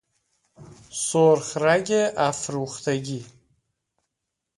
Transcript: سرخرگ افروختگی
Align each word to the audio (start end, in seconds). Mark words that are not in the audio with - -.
سرخرگ 0.91 1.91
افروختگی 2.17 3.25